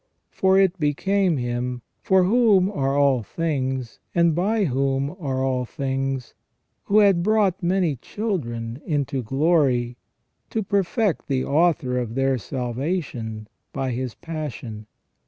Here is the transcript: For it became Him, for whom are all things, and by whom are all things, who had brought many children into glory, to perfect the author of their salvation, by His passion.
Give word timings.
For 0.31 0.57
it 0.57 0.79
became 0.79 1.37
Him, 1.37 1.83
for 2.01 2.23
whom 2.23 2.71
are 2.71 2.97
all 2.97 3.21
things, 3.21 3.99
and 4.15 4.33
by 4.33 4.65
whom 4.65 5.11
are 5.19 5.43
all 5.43 5.63
things, 5.63 6.33
who 6.85 6.97
had 6.97 7.21
brought 7.21 7.61
many 7.61 7.97
children 7.97 8.81
into 8.83 9.21
glory, 9.21 9.97
to 10.49 10.63
perfect 10.63 11.27
the 11.27 11.45
author 11.45 11.99
of 11.99 12.15
their 12.15 12.39
salvation, 12.39 13.47
by 13.73 13.91
His 13.91 14.15
passion. 14.15 14.87